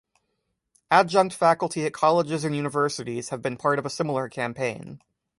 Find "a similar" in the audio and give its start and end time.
3.85-4.27